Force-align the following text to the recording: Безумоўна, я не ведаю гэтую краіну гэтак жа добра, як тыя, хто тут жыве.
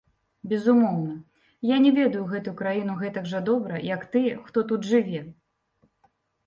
Безумоўна, 0.53 1.13
я 1.71 1.77
не 1.85 1.91
ведаю 1.99 2.23
гэтую 2.33 2.55
краіну 2.63 2.97
гэтак 3.03 3.31
жа 3.33 3.43
добра, 3.51 3.85
як 3.95 4.09
тыя, 4.17 4.35
хто 4.51 4.69
тут 4.75 4.91
жыве. 4.95 5.21